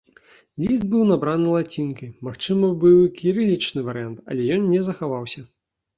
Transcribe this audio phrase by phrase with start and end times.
[0.69, 5.41] Ліст быў набраны лацінкай, магчыма быў і кірылічны варыянт, але ён не захаваўся.